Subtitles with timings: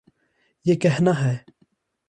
[0.65, 1.37] یہ کہنا ہے۔